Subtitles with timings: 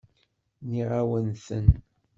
[0.67, 1.67] Nɣiɣ-awen-ten.